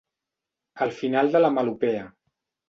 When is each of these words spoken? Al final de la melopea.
Al 0.85 0.93
final 1.01 1.29
de 1.35 1.43
la 1.45 1.53
melopea. 1.59 2.09